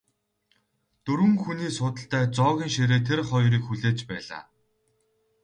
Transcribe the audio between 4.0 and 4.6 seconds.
байлаа.